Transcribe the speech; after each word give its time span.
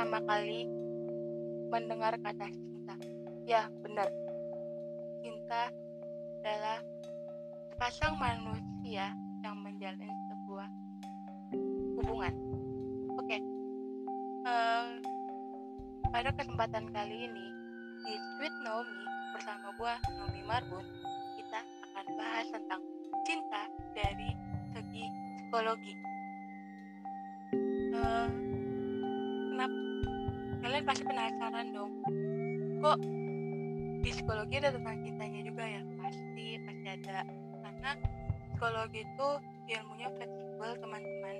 pertama 0.00 0.24
kali 0.32 0.64
mendengar 1.68 2.16
kata 2.24 2.48
cinta. 2.48 2.96
Ya, 3.44 3.68
benar. 3.84 4.08
Cinta 5.20 5.68
adalah 6.40 6.80
sepasang 7.68 8.16
manusia 8.16 9.12
yang 9.44 9.60
menjalin 9.60 10.08
sebuah 10.32 10.68
hubungan. 12.00 12.32
Oke. 13.12 13.44
Uh, 14.48 14.96
pada 16.08 16.32
kesempatan 16.32 16.88
kali 16.96 17.28
ini 17.28 17.46
di 18.00 18.16
Sweet 18.40 18.56
Naomi 18.64 19.04
bersama 19.36 19.68
gua 19.76 20.00
Naomi 20.16 20.40
Marbun, 20.48 20.86
kita 21.36 21.60
akan 21.92 22.06
bahas 22.16 22.48
tentang 22.48 22.80
cinta 23.28 23.68
dari 23.92 24.32
segi 24.72 25.04
psikologi. 25.44 25.92
Uh? 27.92 28.49
Kalian 30.80 30.96
pasti 30.96 31.04
penasaran 31.04 31.66
dong, 31.76 31.92
kok 32.80 32.96
di 34.00 34.10
psikologi 34.16 34.64
ada 34.64 34.72
tentang 34.72 34.96
cintanya 35.04 35.40
juga 35.44 35.60
ya? 35.68 35.84
Pasti, 36.00 36.56
pasti 36.56 36.86
ada. 36.88 37.20
Karena 37.60 37.90
psikologi 38.48 39.04
itu 39.04 39.28
ilmunya 39.76 40.08
fleksibel 40.16 40.70
teman-teman. 40.80 41.36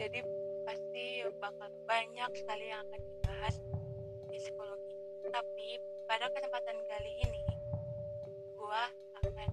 Jadi 0.00 0.18
pasti 0.64 1.28
bakal 1.44 1.68
banyak 1.84 2.30
sekali 2.40 2.72
yang 2.72 2.80
akan 2.88 3.00
dibahas 3.04 3.54
di 4.32 4.36
psikologi. 4.48 4.96
Tapi 5.28 5.68
pada 6.08 6.32
kesempatan 6.32 6.80
kali 6.80 7.12
ini, 7.20 7.44
gua 8.56 8.88
akan 9.20 9.52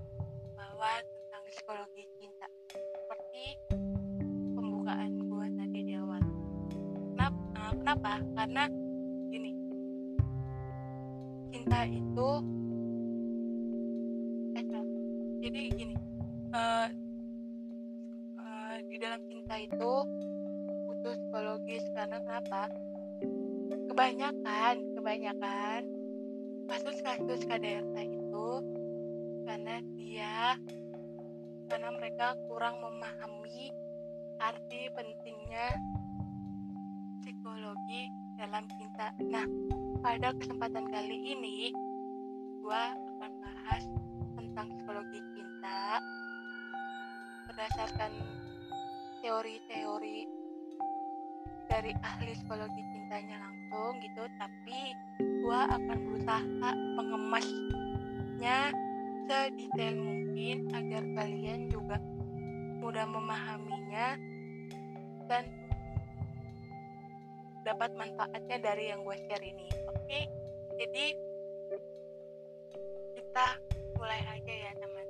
bawa 0.56 1.04
tentang 1.04 1.44
psikologi 1.52 2.08
cinta. 2.16 2.48
Seperti 2.72 3.60
pembukaan 4.56 5.27
Kenapa? 7.88 8.20
Karena 8.36 8.68
gini, 9.32 9.56
cinta 11.56 11.88
itu 11.88 12.30
eh 14.60 14.66
jadi 15.40 15.62
gini 15.72 15.96
uh, 16.52 16.92
uh, 18.44 18.76
di 18.92 18.96
dalam 19.00 19.24
cinta 19.32 19.56
itu 19.56 19.92
butuh 20.84 21.16
psikologis. 21.16 21.88
Karena 21.96 22.20
kenapa? 22.28 22.68
Kebanyakan 23.88 24.76
kebanyakan 24.92 25.82
kasus-kasus 26.68 27.48
KDRT 27.48 27.96
itu 28.04 28.50
karena 29.48 29.80
dia 29.96 30.60
karena 31.72 31.96
mereka 31.96 32.36
kurang 32.52 32.84
memahami 32.84 33.72
arti 34.44 34.92
pentingnya 34.92 35.72
psikologi 37.58 38.14
dalam 38.38 38.70
cinta. 38.70 39.10
Nah, 39.34 39.50
pada 40.06 40.30
kesempatan 40.38 40.94
kali 40.94 41.18
ini, 41.34 41.74
gua 42.62 42.94
akan 42.94 43.32
bahas 43.42 43.84
tentang 44.38 44.78
psikologi 44.78 45.18
cinta 45.34 45.98
berdasarkan 47.50 48.14
teori-teori 49.26 50.30
dari 51.66 51.98
ahli 51.98 52.38
psikologi 52.38 52.82
cintanya 52.94 53.42
langsung 53.42 54.06
gitu 54.06 54.24
tapi 54.38 54.94
gua 55.42 55.66
akan 55.74 55.98
berusaha 55.98 56.70
mengemasnya 56.94 58.70
sedetail 59.26 59.98
mungkin 59.98 60.70
agar 60.78 61.04
kalian 61.18 61.74
juga 61.74 61.98
mudah 62.86 63.10
memahaminya 63.10 64.14
dan 65.26 65.67
dapat 67.68 67.92
manfaatnya 68.00 68.58
dari 68.64 68.88
yang 68.96 69.04
gue 69.04 69.18
share 69.28 69.44
ini. 69.44 69.68
Oke 69.92 70.48
jadi 70.78 71.06
kita 73.18 73.48
mulai 73.98 74.22
aja 74.30 74.54
ya 74.54 74.72
teman 74.78 75.07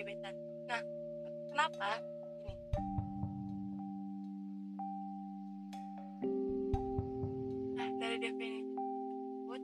gebetan. 0.00 0.32
Nah, 0.64 0.80
kenapa? 1.52 2.00
Ini. 2.40 2.54
Nah, 7.76 7.88
dari 8.00 8.16
definisi 8.16 8.72
tersebut, 8.72 9.62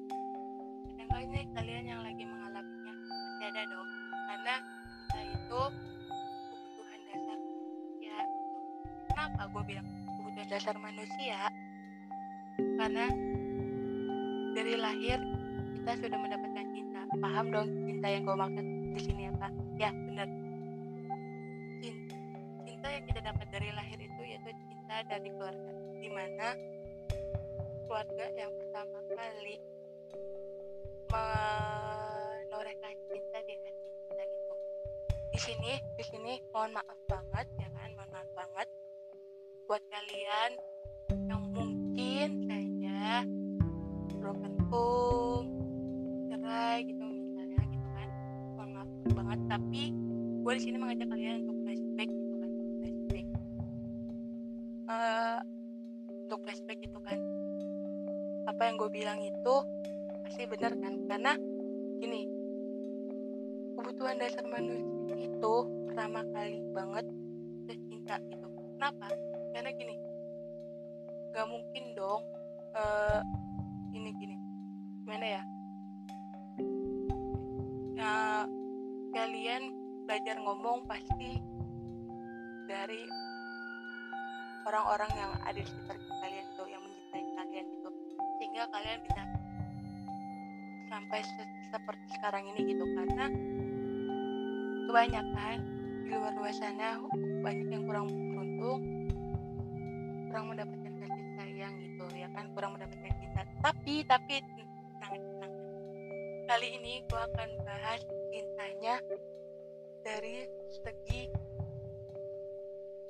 ada 0.93 1.25
nggak 1.25 1.47
kalian 1.57 1.85
yang 1.89 2.01
lagi 2.05 2.25
mengalaminya? 2.29 2.93
Pasti 2.93 3.45
ada 3.49 3.63
dong, 3.65 3.89
karena 4.13 4.55
kita 5.09 5.21
itu 5.25 5.63
kebutuhan 6.53 7.01
dasar 7.09 7.39
manusia. 7.41 8.17
Kenapa 9.09 9.43
gue 9.49 9.63
bilang 9.65 9.87
kebutuhan 9.89 10.49
dasar 10.53 10.77
manusia? 10.77 11.39
Karena 12.77 13.07
dari 14.53 14.75
lahir 14.77 15.19
kita 15.81 15.93
sudah 15.97 16.19
mendapatkan 16.21 16.67
cinta. 16.77 17.01
Paham 17.25 17.47
dong 17.49 17.69
cinta 17.89 18.07
yang 18.13 18.29
gue 18.29 18.37
maksud 18.37 18.67
di 18.93 19.01
sini 19.01 19.33
apa? 19.33 19.49
Ya, 19.49 19.66
cinta 24.97 25.13
dari 25.13 25.29
keluarga. 25.29 25.77
Di 26.01 26.09
mana 26.09 26.57
keluarga 27.85 28.33
yang 28.33 28.49
pertama 28.57 28.97
kali 29.13 29.61
menorehkan 31.13 32.97
cinta 33.05 33.39
di 33.45 33.53
hati 33.61 33.85
kita 34.09 34.25
gitu. 34.25 34.55
Di 35.37 35.39
sini, 35.45 35.77
di 36.01 36.05
sini 36.09 36.41
mohon 36.49 36.73
maaf 36.73 36.97
banget 37.13 37.45
ya 37.61 37.69
kan, 37.77 37.93
mohon 37.93 38.09
maaf 38.09 38.25
banget 38.33 38.69
buat 39.69 39.85
kalian 39.93 40.57
yang 41.29 41.45
mungkin 41.53 42.49
saja 42.49 43.21
broken 44.17 44.57
home, 44.73 45.61
cerai 46.33 46.89
gitu 46.89 47.05
misalnya 47.05 47.61
gitu 47.69 47.89
kan, 47.93 48.09
mohon 48.57 48.71
maaf 48.81 48.89
banget. 49.13 49.45
Tapi 49.45 49.93
gue 50.41 50.53
di 50.57 50.63
sini 50.65 50.81
mengajak 50.81 51.05
kalian 51.13 51.45
untuk 51.45 51.69
flashback. 51.69 52.09
Eh, 54.87 55.39
untuk 56.27 56.47
flashback 56.47 56.79
gitu 56.79 56.99
kan. 57.03 57.19
Apa 58.47 58.71
yang 58.71 58.79
gue 58.79 58.91
bilang 58.91 59.19
itu 59.19 59.55
pasti 60.23 60.47
benar 60.47 60.79
kan? 60.79 60.95
Karena 61.11 61.35
gini 61.99 62.31
kebutuhan 63.75 64.19
dasar 64.23 64.47
manusia 64.47 65.19
itu 65.19 65.55
pertama 65.91 66.23
kali 66.31 66.63
banget 66.71 67.07
itu 67.67 67.75
cinta 67.91 68.15
gitu. 68.31 68.47
Kenapa? 68.79 69.11
Karena 69.51 69.71
gini 69.75 69.95
gak 71.35 71.47
mungkin 71.51 71.85
dong 71.99 72.23
uh, 72.79 73.21
gini 73.91 74.11
gini 74.23 74.37
gimana 75.03 75.27
ya? 75.27 75.43
Ya 77.99 78.15
kalian 79.11 79.63
belajar 80.07 80.39
ngomong 80.47 80.87
pasti 80.87 81.43
dari 82.71 83.03
orang-orang 84.67 85.11
yang 85.15 85.33
ada 85.47 85.55
di 85.55 85.63
sekitar 85.63 85.95
kalian 85.95 86.47
tuh 86.59 86.67
yang 86.67 86.83
mencintai 86.83 87.25
kalian 87.39 87.67
gitu. 87.71 87.91
Sehingga 88.43 88.63
kalian 88.75 88.99
bisa 89.07 89.23
sampai 90.91 91.21
se- 91.23 91.55
seperti 91.71 92.07
sekarang 92.19 92.45
ini 92.51 92.75
gitu. 92.75 92.85
Karena 92.99 93.27
kebanyakan 94.91 95.57
di 96.07 96.15
luar 96.15 96.35
luar 96.35 96.55
sana 96.55 96.99
banyak 97.43 97.69
yang 97.71 97.83
kurang 97.87 98.07
beruntung 98.11 98.81
kurang 100.31 100.45
mendapatkan 100.51 100.93
kasih 100.99 101.27
sayang 101.39 101.75
gitu 101.79 102.05
ya 102.19 102.29
kan? 102.35 102.51
Kurang 102.51 102.75
mendapatkan 102.75 103.13
cinta 103.23 103.43
tapi 103.63 104.03
tapi 104.07 104.35
tenang 104.43 105.15
tenang 105.15 105.55
kali 106.47 106.69
ini 106.79 107.03
gua 107.11 107.27
akan 107.35 107.51
bahas 107.67 108.01
cintanya 108.31 109.03
dari 110.07 110.47
segi 110.71 111.27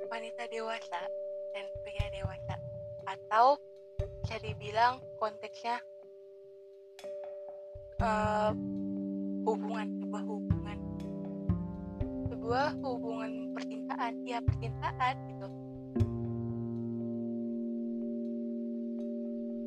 wanita 0.06 0.48
dewasa 0.48 1.02
dan 1.56 1.64
pria 1.80 2.06
dewasa. 2.12 2.60
Atau 3.08 3.56
bisa 3.96 4.36
dibilang 4.44 5.00
konteksnya 5.16 5.80
eh, 7.96 8.52
hubungan 9.48 9.88
sebuah 10.04 10.24
hubungan. 10.28 10.78
Sebuah 12.28 12.68
hubungan 12.84 13.56
percintaan 13.56 14.14
ya 14.28 14.38
percintaan 14.44 15.14
gitu. 15.32 15.48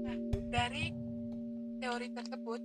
Nah 0.06 0.16
dari 0.54 0.94
teori 1.82 2.08
tersebut 2.14 2.62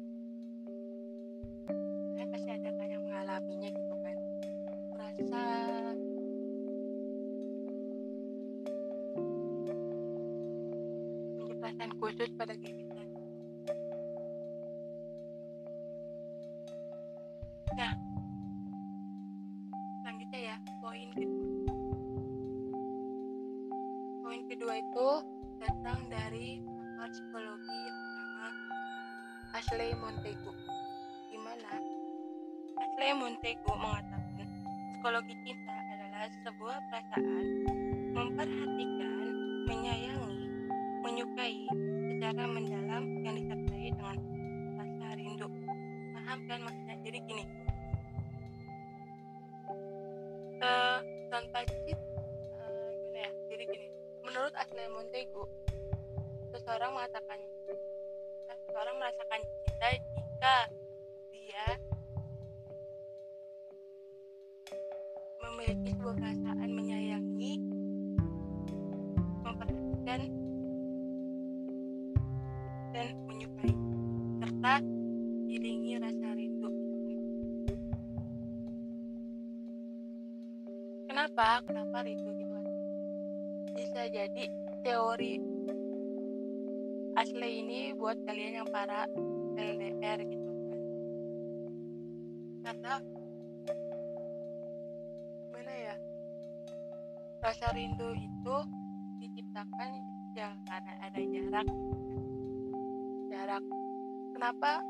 khusus 12.14 12.30
pada 12.38 12.54
gebetan 12.54 13.10
nah 17.74 17.90
selanjutnya 19.98 20.40
ya 20.54 20.56
poin 20.78 21.10
kedua 21.10 21.50
poin 24.22 24.42
kedua 24.46 24.74
itu 24.78 25.08
datang 25.58 26.06
dari 26.06 26.62
pakar 26.62 27.10
psikologi 27.10 27.78
yang 27.82 27.98
bernama 27.98 28.48
Ashley 29.58 29.90
Montego. 29.98 30.52
Di 31.34 31.38
mana 31.42 31.74
Ashley 32.78 33.10
Montego 33.18 33.74
mengatakan 33.74 34.46
psikologi 34.94 35.34
cinta 35.42 35.74
adalah 35.98 36.30
sebuah 36.46 36.78
perasaan 36.94 37.46
memperhatikan, 38.14 39.34
menyayangi, 39.66 40.46
menyukai 41.02 41.66
secara 42.24 42.48
mendalam 42.48 43.04
yang 43.20 43.36
disertai 43.36 43.92
dengan 43.92 44.16
rasa 44.80 45.06
rindu. 45.12 45.44
Paham 46.16 46.38
kan 46.48 46.58
maksudnya? 46.64 46.96
Jadi 47.04 47.18
gini, 47.28 47.44
uh, 50.64 50.98
tanpa 51.28 51.68
cit 51.68 52.00
uh, 52.64 52.88
gimana 52.96 53.28
ya 53.28 53.30
jadi 53.52 53.64
gini 53.68 53.88
menurut 54.24 54.56
Ashley 54.56 54.88
Montego 54.88 55.44
seseorang 56.56 56.96
mengatakan 56.96 57.44
seseorang 58.48 58.96
merasakan 58.96 59.40
cinta 59.44 59.88
jika 59.92 60.56
dia 61.28 61.66
memiliki 65.44 65.92
sebuah 65.92 66.16
perasaan 66.16 66.70
menyayangi 66.72 67.03
asli 87.24 87.64
ini 87.64 87.96
buat 87.96 88.20
kalian 88.28 88.60
yang 88.60 88.68
para 88.68 89.08
LDR 89.56 90.20
gitu. 90.28 90.50
Kan 92.60 92.76
karena 92.84 93.00
gimana 95.48 95.72
ya? 95.72 95.94
Rasa 97.40 97.72
rindu 97.72 98.12
itu 98.12 98.56
diciptakan 99.24 99.88
ya 100.36 100.52
karena 100.68 100.92
ada 101.00 101.20
jarak. 101.24 101.66
Jarak. 103.32 103.64
Kenapa 104.36 104.84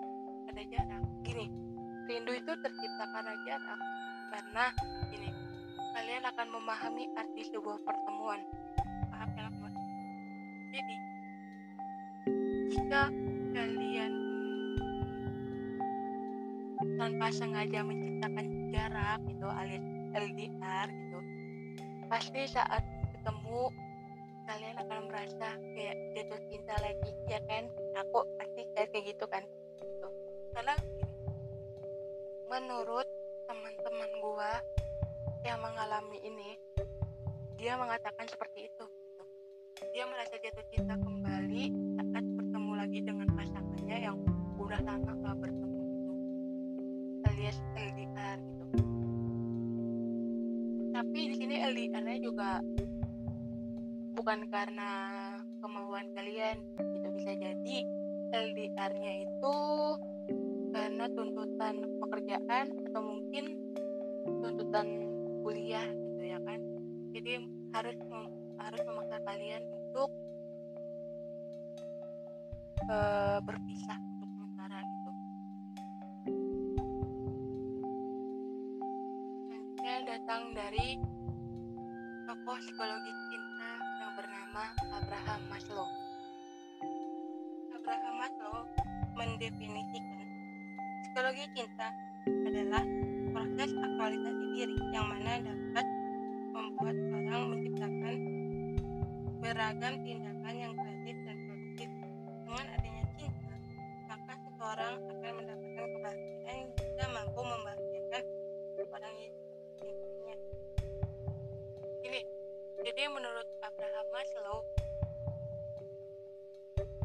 ada 0.50 0.62
jarak? 0.66 1.02
Gini 1.22 1.46
rindu 2.10 2.34
itu 2.34 2.50
tercipta 2.50 3.04
karena 3.14 3.34
jarak. 3.46 3.80
Karena 4.34 4.64
gini 5.14 5.30
kalian 5.94 6.24
akan 6.34 6.48
memahami 6.50 7.06
arti 7.14 7.46
sebuah 7.46 7.78
pertemuan. 7.86 8.42
Tanpa 17.24 17.40
sengaja 17.40 17.80
menciptakan 17.80 18.68
jarak 18.68 19.16
gitu 19.24 19.48
alias 19.48 19.80
LDR 20.12 20.88
gitu, 20.92 21.18
pasti 22.04 22.44
saat 22.44 22.84
ketemu 23.16 23.72
kalian 24.44 24.76
akan 24.84 25.00
merasa 25.08 25.56
kayak 25.72 25.96
jatuh 26.12 26.36
cinta 26.52 26.76
lagi 26.84 27.10
ya 27.24 27.40
kan 27.48 27.64
aku 27.96 28.28
pasti 28.36 28.68
kayak 28.76 29.08
gitu 29.08 29.24
kan 29.24 29.40
gitu. 29.80 30.08
karena 30.52 30.76
menurut 32.44 33.08
teman-teman 33.48 34.10
gua 34.20 34.60
yang 35.48 35.64
mengalami 35.64 36.20
ini 36.28 36.60
dia 37.56 37.80
mengatakan 37.80 38.28
seperti 38.28 38.68
itu 38.68 38.84
gitu. 38.84 39.24
dia 39.96 40.04
merasa 40.12 40.36
jatuh 40.44 40.64
cinta 40.76 40.92
kembali 41.00 41.72
saat 41.72 42.24
bertemu 42.36 42.72
lagi 42.76 43.00
dengan 43.00 43.28
pasangannya 43.32 44.12
yang 44.12 44.20
udah 44.60 44.80
lama 44.84 45.12
gak 45.24 45.36
bertemu 45.40 45.73
alias 47.44 47.60
LDR 47.76 48.38
gitu. 48.40 48.64
Tapi 50.96 51.18
di 51.28 51.34
sini 51.36 51.60
LDR-nya 51.60 52.16
juga 52.24 52.64
bukan 54.16 54.48
karena 54.48 54.90
kemauan 55.60 56.08
kalian 56.16 56.56
gitu. 56.80 57.08
Bisa 57.20 57.36
jadi 57.36 57.76
LDR-nya 58.32 59.28
itu 59.28 59.56
karena 60.72 61.04
tuntutan 61.12 61.84
pekerjaan 62.00 62.66
atau 62.88 63.00
mungkin 63.12 63.44
tuntutan 64.40 64.88
kuliah 65.44 65.84
gitu 65.84 66.24
ya 66.24 66.40
kan? 66.48 66.64
Jadi 67.12 67.44
harus 67.76 67.96
mem 68.08 68.24
harus 68.56 68.80
memaksa 68.88 69.20
kalian 69.20 69.68
untuk 69.68 70.08
uh, 72.88 73.36
berpisah 73.44 74.13
tokoh 82.54 82.70
psikologi 82.70 83.10
cinta 83.34 83.70
yang 83.98 84.14
bernama 84.14 84.62
Abraham 84.94 85.40
Maslow. 85.50 85.90
Abraham 87.74 88.14
Maslow 88.14 88.62
mendefinisikan 89.18 90.22
psikologi 91.02 91.50
cinta 91.58 91.90
adalah 92.46 92.86
proses 93.34 93.74
aktualisasi 93.74 94.44
diri 94.54 94.78
yang 94.94 95.02
mana 95.02 95.42
dapat 95.42 95.86
membuat 96.54 96.96
orang 97.10 97.42
menciptakan 97.50 98.14
beragam 99.42 99.94
tindakan 100.06 100.33
jadi 113.04 113.20
menurut 113.20 113.44
Abraham 113.60 114.06
Maslow, 114.16 114.58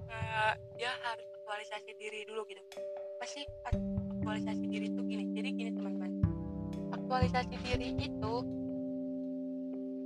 uh, 0.07 0.53
dia 0.79 0.95
harus 0.95 1.27
aktualisasi 1.27 1.91
diri 1.99 2.23
dulu 2.23 2.47
gitu. 2.47 2.63
Pasti 3.19 3.43
aktualisasi 3.67 4.63
diri 4.71 4.95
itu 4.95 5.01
gini. 5.03 5.27
Jadi 5.35 5.49
gini 5.59 5.71
teman-teman. 5.75 6.23
Aktualisasi 6.95 7.51
diri 7.67 7.99
itu 7.99 8.33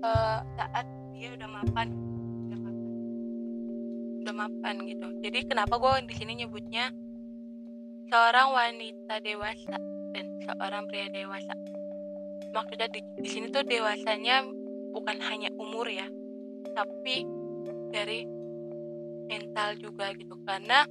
uh, 0.02 0.42
saat 0.58 0.90
dia 1.14 1.30
udah 1.38 1.62
mapan. 1.62 1.88
Udah 4.26 4.34
mapan. 4.34 4.76
Gitu. 4.90 5.08
Jadi 5.22 5.40
kenapa 5.46 5.78
gue 5.78 6.10
di 6.10 6.16
sini 6.18 6.42
nyebutnya 6.42 6.90
seorang 8.10 8.50
wanita 8.50 9.22
dewasa 9.22 9.78
dan 10.10 10.26
seorang 10.42 10.90
pria 10.90 11.06
dewasa? 11.14 11.54
Maksudnya 12.50 12.90
di, 12.90 13.06
di 13.22 13.30
sini 13.30 13.54
tuh 13.54 13.62
dewasanya 13.62 14.42
bukan 14.94 15.18
hanya 15.26 15.50
umur 15.74 15.90
ya. 15.90 16.06
Tapi 16.78 17.26
dari 17.90 18.30
mental 19.26 19.74
juga 19.82 20.14
gitu. 20.14 20.38
Karena 20.46 20.86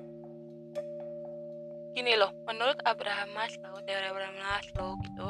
gini 1.93 2.17
loh 2.17 2.33
menurut 2.49 2.81
Abraham 2.89 3.37
Maslow 3.37 3.77
teori 3.85 4.07
Abraham 4.09 4.37
Maslow 4.41 4.97
gitu 5.05 5.29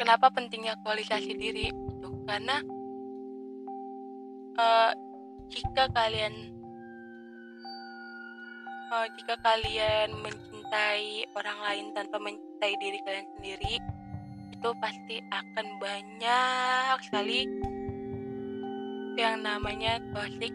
kenapa 0.00 0.32
pentingnya 0.32 0.72
aktualisasi 0.80 1.36
diri 1.36 1.68
itu 1.68 2.08
karena 2.24 2.64
uh, 4.56 4.92
jika 5.52 5.84
kalian 5.92 6.32
uh, 8.88 9.06
jika 9.20 9.36
kalian 9.44 10.16
mencintai 10.16 11.28
orang 11.36 11.58
lain 11.68 11.86
tanpa 11.92 12.16
mencintai 12.16 12.74
diri 12.80 12.98
kalian 13.04 13.28
sendiri 13.36 13.76
itu 14.60 14.76
pasti 14.76 15.16
akan 15.32 15.66
banyak 15.80 16.96
sekali 17.08 17.48
yang 19.16 19.40
namanya 19.40 19.96
toxic 20.12 20.52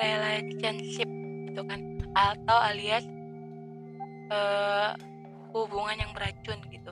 relationship 0.00 1.04
itu 1.44 1.60
kan. 1.68 2.00
Atau 2.16 2.56
alias 2.56 3.04
uh, 4.32 4.96
hubungan 5.52 6.08
yang 6.08 6.12
beracun 6.16 6.56
gitu. 6.72 6.88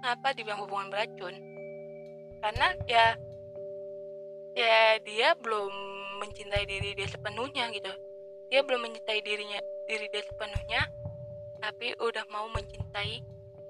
Kenapa 0.00 0.32
dibilang 0.32 0.64
hubungan 0.64 0.88
beracun? 0.88 1.36
Karena 2.40 2.72
ya 2.88 3.12
ya 4.56 4.96
dia 5.04 5.36
belum 5.36 5.68
mencintai 6.24 6.64
diri 6.64 6.96
dia 6.96 7.12
sepenuhnya 7.12 7.68
gitu. 7.76 7.92
Dia 8.48 8.64
belum 8.64 8.88
mencintai 8.88 9.20
dirinya 9.20 9.60
diri 9.84 10.08
dia 10.08 10.24
sepenuhnya 10.24 10.88
tapi 11.60 11.92
udah 12.00 12.24
mau 12.32 12.48
mencintai 12.56 13.20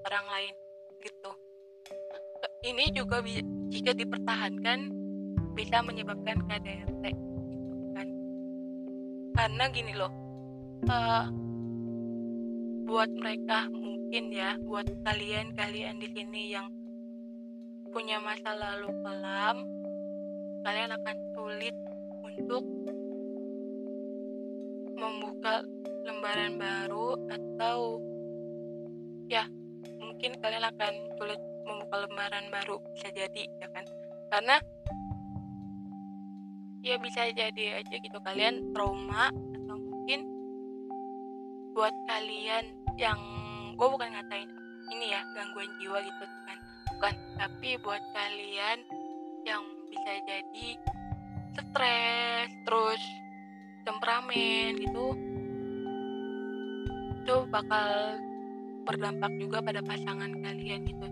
orang 0.07 0.25
lain 0.31 0.55
gitu 1.03 1.42
ini 2.63 2.85
juga 2.95 3.19
jika 3.69 3.91
dipertahankan 3.91 4.91
bisa 5.53 5.83
menyebabkan 5.83 6.41
KDRT 6.47 7.03
gitu 7.13 7.85
kan. 7.93 8.07
Karena 9.35 9.63
gini 9.69 9.93
loh 9.93 10.11
uh, 10.89 11.25
buat 12.83 13.09
mereka 13.15 13.71
mungkin 13.71 14.29
ya 14.33 14.59
buat 14.63 14.87
kalian 15.07 15.55
kalian 15.55 15.97
di 15.99 16.07
sini 16.11 16.53
yang 16.53 16.67
punya 17.93 18.17
masa 18.19 18.57
lalu 18.57 18.89
kelam 19.05 19.57
kalian 20.65 20.91
akan 20.97 21.17
sulit 21.37 21.75
untuk 22.23 22.63
membuka 24.93 25.61
lembaran 26.03 26.57
baru 26.57 27.17
atau 27.29 27.99
ya 29.27 29.47
mungkin 29.99 30.35
kalian 30.39 30.65
akan 30.67 30.93
sulit 31.19 31.41
membuka 31.93 32.09
lembaran 32.09 32.45
baru 32.49 32.75
bisa 32.97 33.07
jadi 33.13 33.43
ya 33.61 33.67
kan? 33.69 33.85
Karena 34.33 34.55
ya 36.81 36.95
bisa 36.97 37.29
jadi 37.29 37.85
aja 37.85 37.95
gitu. 38.01 38.17
Kalian 38.25 38.73
trauma 38.73 39.29
atau 39.29 39.77
mungkin 39.77 40.25
buat 41.77 41.93
kalian 42.09 42.65
yang 42.97 43.19
gue 43.77 43.87
bukan 43.89 44.09
ngatain 44.09 44.49
ini 44.93 45.13
ya 45.13 45.21
gangguan 45.33 45.69
jiwa 45.81 45.97
gitu 46.05 46.25
kan 46.45 46.57
bukan 46.93 47.15
tapi 47.41 47.69
buat 47.81 48.03
kalian 48.13 48.85
yang 49.49 49.63
bisa 49.89 50.11
jadi 50.29 50.67
stres 51.57 52.49
terus 52.69 53.01
temperamen 53.81 54.77
gitu 54.77 55.17
itu 57.25 57.35
bakal 57.49 58.21
berdampak 58.85 59.33
juga 59.41 59.57
pada 59.65 59.81
pasangan 59.81 60.29
kalian 60.37 60.85
gitu 60.85 61.09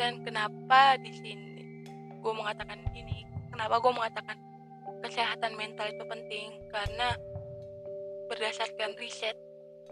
dan 0.00 0.22
kenapa 0.24 0.96
di 1.00 1.12
sini 1.12 1.62
gue 2.22 2.32
mengatakan 2.32 2.78
ini 2.94 3.26
kenapa 3.50 3.82
gue 3.82 3.92
mengatakan 3.92 4.38
kesehatan 5.02 5.58
mental 5.58 5.90
itu 5.90 6.04
penting? 6.06 6.48
Karena 6.70 7.18
berdasarkan 8.30 8.94
riset 8.96 9.36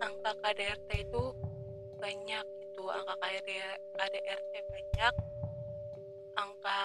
angka 0.00 0.33
KDRT 0.40 1.11
itu 1.11 1.23
banyak 2.00 2.47
itu 2.62 2.83
angka 2.88 3.14
KDRT 3.21 4.52
banyak. 4.71 5.14
Angka 6.38 6.80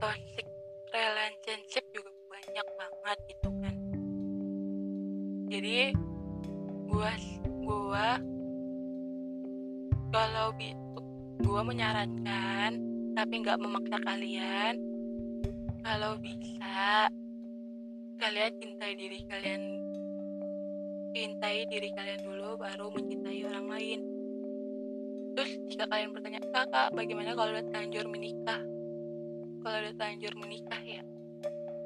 toxic 0.00 0.48
relationship 0.90 1.84
juga 1.94 2.10
banyak 2.26 2.66
banget 2.74 3.18
gitu 3.30 3.48
kan. 3.62 3.76
Jadi 5.50 5.78
gua 6.90 7.12
gua 7.62 8.08
kalau 10.10 10.50
gua 11.44 11.64
menyarankan 11.64 12.70
tapi 13.16 13.34
nggak 13.42 13.60
memaksa 13.60 13.96
kalian 14.04 14.74
kalau 15.80 16.16
bisa 16.20 17.08
kalian 18.20 18.52
cintai 18.60 18.92
diri 19.00 19.20
kalian 19.24 19.62
cintai 21.16 21.66
diri 21.66 21.88
kalian 21.96 22.20
dulu 22.22 22.60
baru 22.60 22.92
mencintai 22.92 23.40
orang 23.48 23.66
lain. 23.66 24.00
Terus 25.34 25.50
jika 25.72 25.88
kalian 25.88 26.12
bertanya 26.12 26.40
kakak 26.52 26.92
bagaimana 26.94 27.32
kalau 27.34 27.50
udah 27.56 27.64
terlanjur 27.64 28.06
menikah? 28.06 28.60
Kalau 29.64 29.76
udah 29.80 29.94
terlanjur 29.96 30.32
menikah 30.36 30.80
ya 30.84 31.02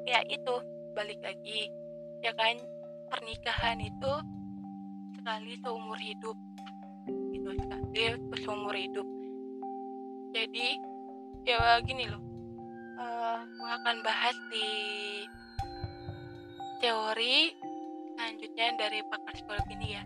ya 0.05 0.21
itu 0.29 0.53
balik 0.93 1.17
lagi 1.23 1.71
ya 2.21 2.35
kan? 2.35 2.59
Pernikahan 3.05 3.79
itu 3.79 4.13
sekali 5.15 5.55
seumur 5.63 5.97
hidup. 5.97 6.37
Gitu 7.31 7.49
sekali 7.63 8.03
seumur 8.43 8.75
hidup 8.75 9.14
jadi 10.35 10.67
ya 11.47 11.79
gini 11.87 12.11
loh. 12.11 12.19
Uh, 12.99 13.39
gue 13.47 13.71
akan 13.71 13.95
bahas 14.03 14.35
di 14.51 14.71
teori 16.83 17.55
selanjutnya 18.15 18.67
dari 18.75 18.99
pakar 19.07 19.31
psikologi 19.31 19.73
ini 19.79 19.87
ya. 19.95 20.03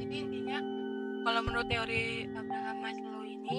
Jadi 0.00 0.14
intinya 0.16 0.58
kalau 1.28 1.40
menurut 1.44 1.68
teori 1.68 2.24
Abraham 2.32 2.76
Maslow 2.80 3.24
ini 3.28 3.58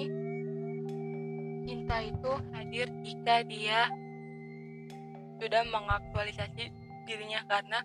cinta 1.70 2.02
itu 2.02 2.32
hadir 2.50 2.86
jika 3.06 3.46
dia 3.46 3.86
sudah 5.38 5.62
mengaktualisasi 5.70 6.74
dirinya 7.06 7.46
karena 7.46 7.78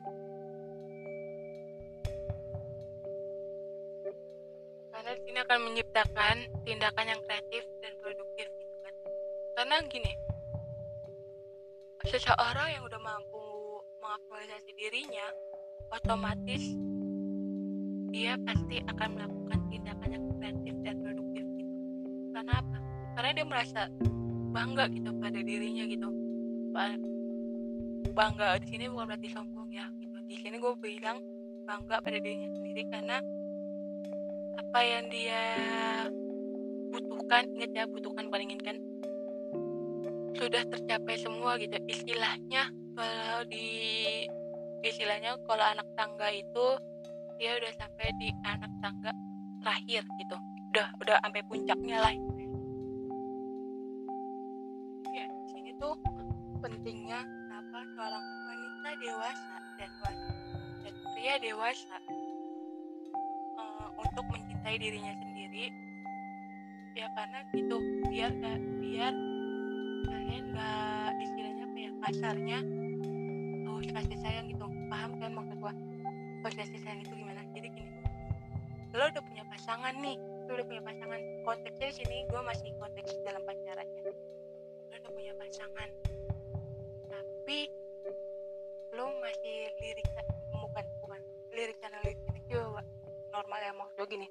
karena 5.12 5.28
ini 5.28 5.40
akan 5.44 5.60
menciptakan 5.68 6.36
tindakan 6.64 7.06
yang 7.12 7.20
kreatif 7.28 7.68
dan 7.84 7.92
produktif 8.00 8.48
gitu 8.48 8.76
kan. 8.80 8.94
Karena 9.60 9.76
gini 9.92 10.12
seseorang 12.08 12.68
yang 12.80 12.84
udah 12.88 13.02
mampu 13.04 13.44
mengaktualisasi 14.00 14.72
dirinya 14.72 15.28
otomatis 15.92 16.64
dia 18.16 18.40
pasti 18.40 18.80
akan 18.88 19.10
melakukan 19.20 19.60
tindakan 19.68 20.10
yang 20.16 20.24
kreatif 20.40 20.76
dan 20.80 20.96
produktif 21.04 21.46
gitu. 21.60 21.74
Karena 22.32 22.52
apa? 22.56 22.78
Karena 23.20 23.30
dia 23.36 23.46
merasa 23.52 23.82
bangga 24.56 24.88
gitu 24.96 25.12
pada 25.20 25.40
dirinya 25.44 25.84
gitu. 25.92 26.08
Bangga 28.16 28.64
di 28.64 28.68
sini 28.72 28.88
bukan 28.88 29.12
berarti 29.12 29.28
sombong 29.28 29.76
ya 29.76 29.92
gitu. 30.00 30.16
Di 30.24 30.40
sini 30.40 30.56
gue 30.56 30.72
bilang 30.80 31.20
bangga 31.68 32.00
pada 32.00 32.16
dirinya 32.16 32.48
sendiri 32.56 32.88
karena 32.88 33.20
apa 34.60 34.80
yang 34.84 35.06
dia 35.12 35.44
butuhkan 36.92 37.48
ingat 37.56 37.72
ya 37.72 37.84
butuhkan 37.88 38.28
paling 38.28 38.52
inginkan 38.52 38.78
sudah 40.36 40.64
tercapai 40.68 41.16
semua 41.20 41.60
gitu. 41.60 41.78
Istilahnya 41.86 42.72
kalau 42.98 43.46
di 43.48 43.68
istilahnya 44.82 45.38
kalau 45.46 45.64
anak 45.64 45.88
tangga 45.94 46.28
itu 46.34 46.68
dia 47.38 47.58
udah 47.58 47.72
sampai 47.78 48.08
di 48.18 48.30
anak 48.48 48.72
tangga 48.82 49.12
terakhir 49.62 50.04
gitu. 50.18 50.38
Udah 50.74 50.88
udah 51.04 51.16
sampai 51.22 51.42
puncaknya 51.46 51.98
lah. 52.02 52.14
Ya 55.12 55.26
sini 55.52 55.72
tuh 55.78 55.94
pentingnya 56.64 57.22
apa? 57.52 57.80
Seorang 57.96 58.26
wanita 58.50 58.90
dewasa 58.98 59.56
dan 59.78 59.92
dan 60.82 60.94
pria 61.14 61.36
dewasa 61.38 61.96
uh, 63.62 63.88
untuk 64.00 64.26
mencintai 64.62 64.78
dirinya 64.78 65.14
sendiri. 65.18 65.66
Ya 66.94 67.10
karena 67.18 67.40
gitu 67.50 67.78
biar 68.14 68.30
biar 68.78 69.14
kalian 70.06 70.44
nggak 70.54 71.12
istilahnya 71.18 71.64
apa 71.66 71.78
ya 71.82 71.92
kasarnya 72.06 72.60
harus 73.66 73.90
kasih 73.90 74.18
sayang 74.22 74.46
gitu. 74.54 74.66
Paham 74.86 75.18
kan 75.18 75.34
maksud 75.34 75.58
gua? 75.58 75.74
Harus 76.46 76.56
kasih 76.62 76.78
sayang 76.78 77.02
itu 77.02 77.10
gimana? 77.18 77.42
Jadi 77.58 77.68
gini 77.74 77.90
lo 78.92 79.08
udah 79.08 79.24
punya 79.24 79.44
pasangan 79.50 79.94
nih 79.98 80.18
lo 80.46 80.52
udah 80.54 80.68
punya 80.70 80.84
pasangan. 80.86 81.20
Konteksnya 81.42 81.88
di 81.90 81.96
sini 81.98 82.18
gue 82.30 82.42
masih 82.46 82.70
konteks 82.78 83.10
dalam 83.26 83.42
pacarannya. 83.42 84.02
Lo 84.06 84.94
udah 84.94 85.12
punya 85.18 85.34
pasangan 85.42 85.90
tapi 87.10 87.66
lo 88.94 89.10
masih 89.26 89.58
lirik 89.82 90.06
bukan 90.54 90.86
bukan 91.02 91.22
lirik 91.50 91.78
sana 91.82 91.98
lirik 92.06 92.20
itu 92.38 92.62
normal 93.32 93.60
ya 93.64 93.74
maksud 93.74 94.06
gini 94.06 94.30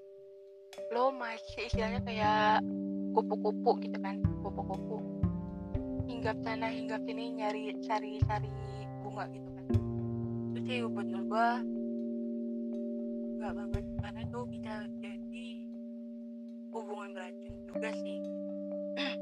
lo 0.91 1.15
masih 1.15 1.71
istilahnya 1.71 2.03
kayak 2.03 2.63
kupu-kupu 3.15 3.79
gitu 3.83 3.99
kan 4.03 4.19
kupu-kupu. 4.43 4.99
Hinggap 6.07 6.37
sana 6.43 6.71
hinggap 6.71 7.03
sini 7.07 7.39
nyari 7.39 7.75
cari 7.87 8.19
cari 8.27 8.51
bunga 9.03 9.25
gitu 9.31 9.49
kan. 9.55 9.65
Itu 10.55 10.59
sih 10.67 10.77
buat 10.87 11.07
gue 11.07 11.49
nggak 13.41 13.53
banget 13.57 13.85
karena 14.05 14.21
itu 14.27 14.41
bisa 14.53 14.75
jadi 15.01 15.49
hubungan 16.75 17.11
beracun 17.15 17.53
juga 17.71 17.91
sih. 18.03 18.19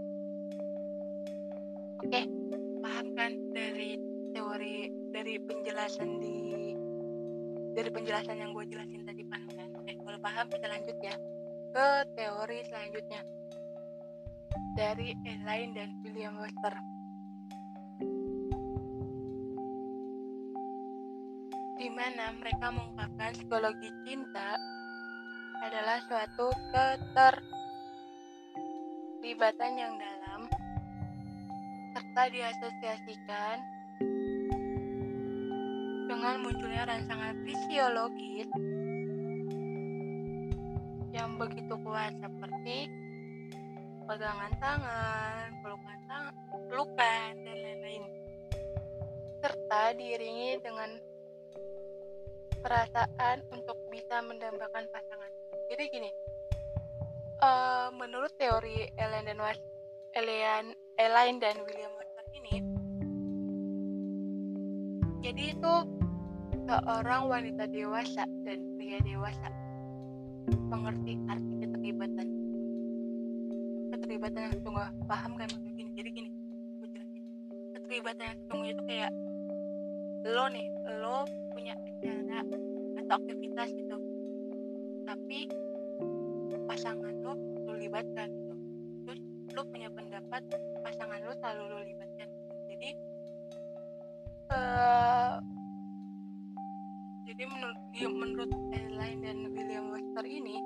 Oke 2.05 2.23
paham 2.81 3.07
kan 3.12 3.33
dari 3.52 4.00
teori 4.33 4.76
dari 5.12 5.35
penjelasan 5.45 6.09
di 6.21 6.37
dari 7.76 7.90
penjelasan 7.93 8.37
yang 8.40 8.50
gue 8.57 8.64
jelasin 8.73 9.05
tadi 9.05 9.23
paham 9.28 9.50
kan? 9.52 9.69
Oke 9.76 9.93
kalau 10.00 10.19
paham 10.25 10.47
kita 10.49 10.67
lanjut 10.67 10.97
ya 11.05 11.14
ke 11.69 12.09
teori 12.17 12.65
selanjutnya 12.65 13.21
dari 14.73 15.13
Elaine 15.27 15.75
dan 15.77 16.01
William 16.01 16.41
Webster. 16.41 16.73
Di 21.79 21.87
mana 21.95 22.35
mereka 22.35 22.75
mengungkapkan 22.75 23.39
psikologi 23.39 23.87
cinta 24.03 24.59
adalah 25.63 26.03
suatu 26.07 26.51
keterlibatan 26.75 29.73
yang 29.79 29.95
dalam 29.99 30.49
serta 31.95 32.29
diasosiasikan 32.31 33.59
dengan 36.09 36.41
munculnya 36.43 36.85
rangsangan 36.89 37.37
fisiologis 37.47 38.49
seperti 42.07 42.78
pegangan 44.07 44.52
tangan, 44.62 45.47
pelukan 45.61 45.99
tangan, 46.07 46.35
pelukan 46.71 47.31
dan 47.45 47.57
lain-lain. 47.59 48.05
Serta 49.38 49.83
diiringi 49.95 50.59
dengan 50.62 50.90
perasaan 52.62 53.45
untuk 53.55 53.76
bisa 53.90 54.23
mendambakan 54.25 54.87
pasangan. 54.90 55.31
Jadi 55.69 55.85
gini, 55.93 56.11
uh, 57.43 57.93
menurut 57.95 58.33
teori 58.40 58.88
Ellen 58.99 59.28
dan 59.28 59.38
Was, 59.38 59.59
Elaine, 60.17 60.75
Elaine 60.99 61.38
dan 61.38 61.61
William 61.62 61.93
Walker 61.95 62.26
ini, 62.35 62.57
jadi 65.23 65.55
itu 65.55 65.75
seorang 66.69 67.28
wanita 67.28 67.69
dewasa 67.69 68.25
dan 68.45 68.59
pria 68.81 68.99
dewasa 69.05 69.49
mengerti 70.69 71.21
arti 71.28 71.68
keterlibatan. 71.88 72.28
Keterlibatan 73.88 74.40
yang 74.45 74.57
sungguh 74.61 74.87
paham 75.09 75.33
kan 75.40 75.49
maksud 75.49 75.73
gini. 75.73 75.90
Jadi 75.97 76.11
gini 76.12 76.30
keterlibatan 77.88 78.25
yang 78.28 78.40
sungguh 78.52 78.68
itu 78.68 78.83
kayak 78.85 79.12
lo 80.28 80.45
nih 80.52 80.68
lo 81.00 81.25
punya 81.57 81.73
acara 81.73 82.45
atau 83.00 83.14
aktivitas 83.16 83.68
gitu. 83.73 83.97
Tapi 85.09 85.49
pasangan 86.68 87.14
lo 87.25 87.33
lo 87.64 87.73
libatkan 87.80 88.28
gitu. 88.28 88.54
Terus 89.09 89.21
lo 89.57 89.64
punya 89.73 89.88
pendapat 89.88 90.45
pasangan 90.85 91.25
lo 91.25 91.33
selalu 91.40 91.62
lo 91.64 91.78
libatkan. 91.80 92.28
Jadi 92.68 92.90
uh, 94.52 95.40
jadi 97.25 97.42
menurut 97.49 97.80
menurut 97.97 98.52
Elaine 98.76 99.25
dan 99.25 99.49
William 99.49 99.97
Webster 99.97 100.28
ini 100.28 100.61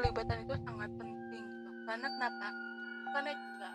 keterlibatan 0.00 0.48
itu 0.48 0.56
sangat 0.64 0.90
penting 0.96 1.44
gitu. 1.44 1.70
karena 1.84 2.08
kenapa 2.08 2.48
karena 3.12 3.32
juga 3.36 3.70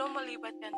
lo 0.00 0.06
melibatkan 0.16 0.72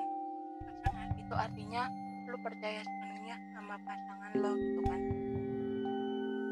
pasangan 0.82 1.10
itu 1.14 1.34
artinya 1.38 1.82
lo 2.26 2.36
percaya 2.42 2.82
sepenuhnya 2.82 3.36
sama 3.54 3.78
pasangan 3.86 4.30
lo 4.34 4.50
gitu 4.58 4.80
kan 4.82 5.00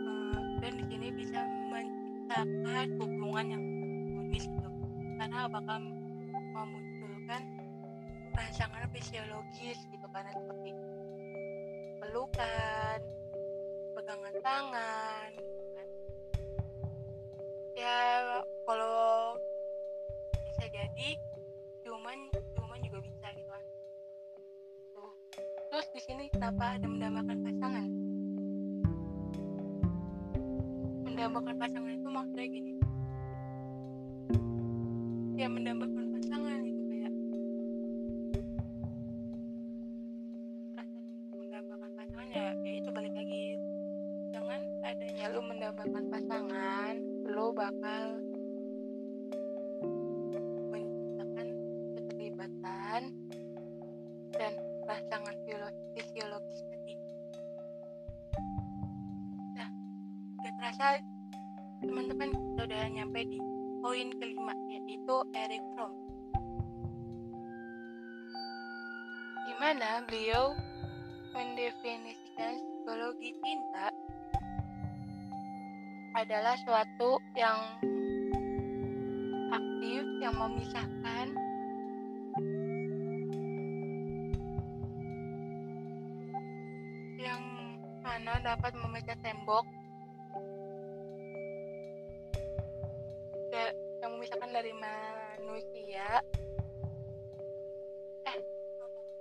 uh, 0.06 0.42
dan 0.62 0.72
di 0.78 0.84
sini 0.86 1.08
bisa 1.18 1.40
menciptakan 1.66 2.86
hubungan 3.02 3.46
yang 3.50 3.62
harmonis 3.66 4.44
gitu 4.46 4.70
karena 5.18 5.50
bakal 5.50 5.78
memunculkan 5.82 7.42
pasangan 8.38 8.86
fisiologis 8.94 9.82
gitu 9.82 10.06
karena 10.14 10.30
seperti 10.30 10.70
pelukan 11.98 13.00
pegangan 13.98 14.34
tangan. 14.46 15.30
Ya 17.80 17.96
kalau 18.68 19.40
bisa 20.36 20.64
jadi 20.68 21.16
cuman 21.80 22.28
cuman 22.52 22.78
juga 22.84 23.00
bisa 23.00 23.26
gitu 23.32 23.48
kan. 23.48 23.64
Tuh 24.92 25.12
terus 25.72 25.88
di 25.96 26.00
sini 26.04 26.24
kenapa 26.28 26.76
ada 26.76 26.84
mendambakan 26.84 27.40
pasangan? 27.40 27.88
Mendambakan 31.08 31.54
pasangan 31.56 31.92
itu 31.96 32.08
maksudnya 32.12 32.46
gini. 32.52 32.72
Ya 35.40 35.48
mendambakan 35.48 36.04
pasangan 36.20 36.60
itu 36.60 36.82
kayak 36.84 37.12
mendambakan 41.32 41.90
pasangan 41.96 42.28
ya, 42.28 42.52
ya 42.60 42.72
itu 42.76 42.88
balik 42.92 43.14
lagi. 43.16 43.56
Dengan 44.28 44.60
adanya 44.84 45.24
lu 45.32 45.40
mendambakan 45.48 46.04
pasangan 46.12 47.09
lu 47.30 47.54
bakal 47.54 48.29
adalah 76.20 76.52
suatu 76.68 77.16
yang 77.32 77.80
aktif 79.48 80.04
yang 80.20 80.36
memisahkan. 80.36 81.26
Yang 87.16 87.42
mana 88.04 88.32
dapat 88.44 88.72
memecah 88.76 89.16
tembok. 89.24 89.64
Yang 94.04 94.10
memisahkan 94.12 94.50
dari 94.52 94.72
manusia. 94.76 96.20
Eh 98.28 98.36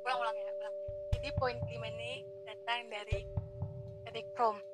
ulang-ulang 0.03 0.35
ya 0.35 0.51
ulang. 0.51 0.75
Jadi 1.15 1.27
poin 1.39 1.55
kelima 1.63 1.87
ini 1.95 2.27
datang 2.43 2.91
dari 2.91 3.23
Eric 4.11 4.27
Fromm 4.35 4.68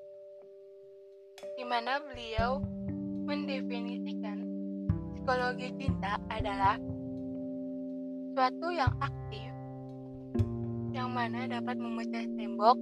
di 1.56 1.63
mana 1.67 2.00
beliau 2.00 2.63
mendefinisikan 3.26 4.45
psikologi 5.15 5.74
cinta 5.76 6.15
adalah 6.32 6.80
suatu 8.36 8.71
yang 8.71 8.91
aktif 9.00 9.52
yang 10.95 11.12
mana 11.12 11.48
dapat 11.48 11.76
memecah 11.76 12.24
tembok 12.39 12.78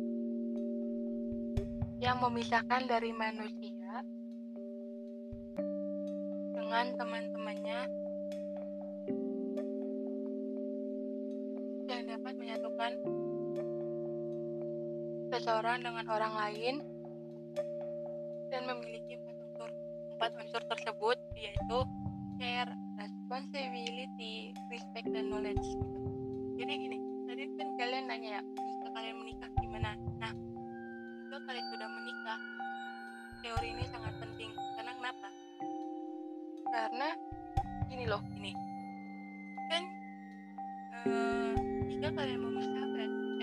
yang 2.03 2.19
memisahkan 2.19 2.83
dari 2.85 3.15
manusia 3.15 4.03
dengan 6.53 6.93
teman-temannya 6.99 7.79
yang 11.87 12.01
dapat 12.05 12.33
menyatukan 12.37 12.91
seseorang 15.33 15.81
dengan 15.81 16.05
orang 16.11 16.33
lain 16.37 16.75
unsur 20.39 20.61
tersebut 20.69 21.17
yaitu 21.37 21.79
care, 22.41 22.71
responsibility, 22.97 24.53
respect 24.73 25.07
dan 25.13 25.29
knowledge. 25.29 25.67
Jadi 26.57 26.73
gini, 26.75 26.97
tadi 27.29 27.43
kan 27.57 27.67
kalian 27.77 28.05
nanya 28.09 28.29
ya, 28.39 28.41
jika 28.57 28.87
kalian 28.93 29.15
menikah 29.21 29.49
gimana? 29.61 29.91
Nah, 30.21 30.33
jika 31.25 31.37
kalian 31.49 31.65
sudah 31.73 31.89
menikah, 31.89 32.39
teori 33.41 33.67
ini 33.73 33.85
sangat 33.89 34.13
penting. 34.21 34.51
Karena 34.77 34.91
kenapa? 34.97 35.27
Karena 36.73 37.07
gini 37.89 38.05
loh, 38.09 38.21
ini 38.37 38.51
kan 39.69 39.83
uh, 41.05 41.53
jika 41.89 42.09
kalian 42.13 42.39
memisah 42.41 42.85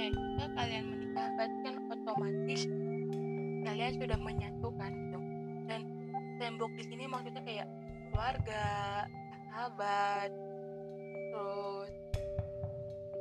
eh 0.01 0.09
jika 0.09 0.47
kalian 0.57 0.85
menikah 0.89 1.27
kan 1.37 1.77
otomatis 1.93 2.63
kalian 3.67 3.93
sudah 4.01 4.19
menyatukan 4.19 4.93
tembok 6.51 6.75
di 6.75 6.83
sini 6.83 7.07
maksudnya 7.07 7.47
kayak 7.47 7.71
keluarga 8.11 8.67
sahabat 9.55 10.35
terus 11.31 11.91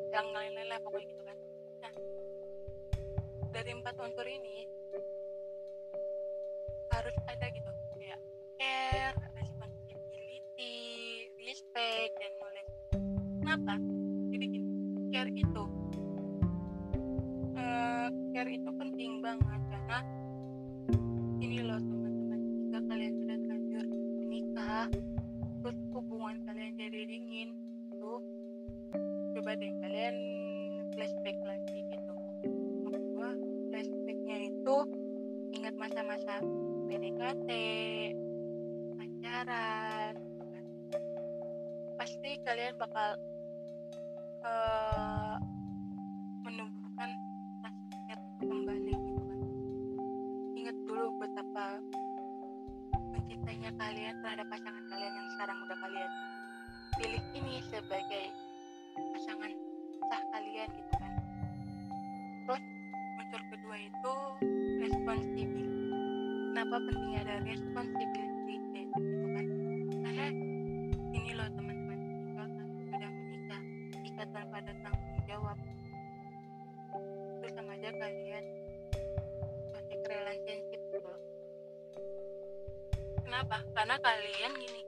yang 0.10 0.26
lain-lain 0.34 0.66
lah 0.66 0.82
pokoknya 0.82 1.14
gitu 1.14 1.22
kan. 1.30 1.38
Nah 1.78 1.94
dari 3.54 3.70
empat 3.78 3.94
unsur 4.02 4.26
ini 4.26 4.66
harus 6.90 7.16
ada 7.30 7.46
gitu 7.54 7.70
kayak 8.02 8.18
care 8.58 9.14
responsibility 9.38 10.74
respect 11.46 12.18
dan 12.18 12.34
knowledge. 12.42 12.74
Kenapa 13.46 13.74
pasti 42.30 42.46
kalian 42.46 42.78
bakal 42.78 43.10
uh, 44.46 45.42
menumbuhkan 46.46 47.10
rasa 47.66 48.22
kembali 48.38 48.94
gitu 48.94 49.22
kan. 49.26 49.40
Ingat 50.54 50.78
dulu 50.86 51.10
betapa 51.18 51.82
mencintainya 53.18 53.74
kalian 53.82 54.14
terhadap 54.22 54.46
pasangan 54.46 54.86
kalian 54.94 55.14
yang 55.18 55.28
sekarang 55.34 55.58
udah 55.58 55.78
kalian 55.82 56.12
pilih 57.02 57.24
ini 57.34 57.66
sebagai 57.66 58.26
pasangan 58.94 59.52
sah 60.06 60.22
kalian 60.30 60.70
gitu 60.70 60.94
kan. 61.02 61.14
Terus 62.46 62.64
muncul 63.18 63.42
kedua 63.58 63.78
itu 63.90 64.14
responsibility 64.86 65.66
kenapa 66.54 66.78
pentingnya 66.78 67.20
ada 67.26 67.36
responsibility 67.42 68.29
karena 83.90 84.06
kalian 84.06 84.54
gini 84.62 84.79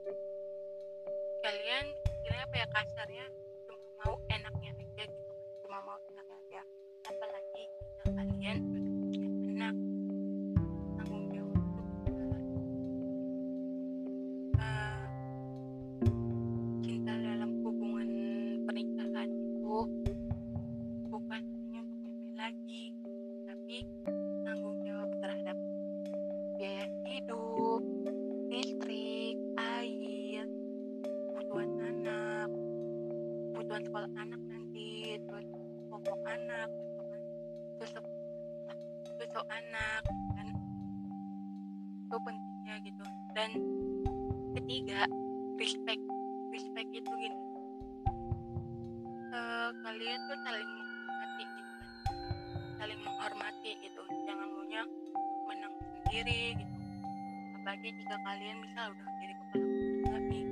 jika 58.12 58.28
kalian 58.28 58.60
misal 58.60 58.92
udah 58.92 59.08
jadi 59.24 59.34
kepala 59.40 59.64
keluarga 59.64 60.18
nih. 60.28 60.44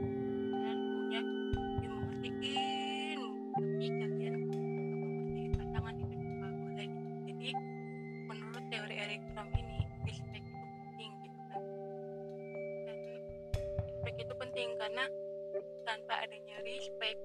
Kalian 0.48 0.78
punya 0.80 1.20
dimengertiin 1.84 3.20
tapi 3.52 3.84
kalian 4.00 4.34
mengerti 4.48 5.42
pasangan 5.60 5.94
itu 6.00 6.14
juga 6.16 6.48
boleh 6.56 6.88
gitu. 6.88 7.12
Jadi 7.28 7.50
menurut 8.24 8.64
teori 8.72 8.96
Eric 8.96 9.20
Fromm 9.36 9.52
ini 9.52 9.78
respect 10.08 10.40
itu 10.48 10.56
penting 10.72 11.10
gitu 11.20 11.40
kan. 11.52 11.62
Dan 12.88 12.96
respect 13.76 14.16
itu 14.16 14.34
penting 14.40 14.68
karena 14.80 15.04
tanpa 15.84 16.14
adanya 16.16 16.56
respect 16.64 17.20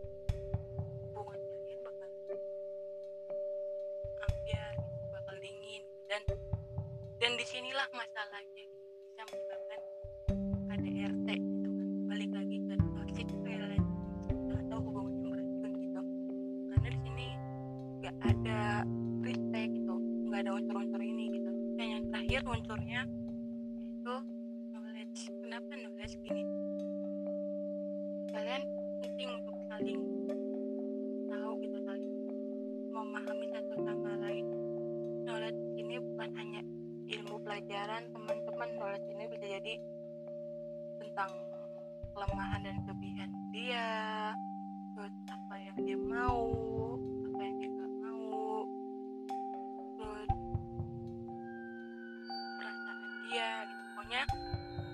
dia 53.25 53.65
gitu. 53.65 53.83
Pokoknya 53.95 54.21